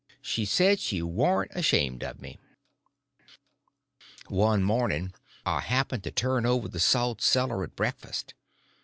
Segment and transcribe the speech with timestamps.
[0.23, 2.39] She said she warn't ashamed of me.
[4.29, 5.13] One morning
[5.45, 8.33] I happened to turn over the salt cellar at breakfast.